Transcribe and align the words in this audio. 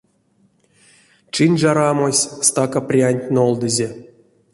Чиньжарамось 1.33 2.29
стака 2.47 2.79
прянть 2.87 3.31
нолдызе. 3.35 3.89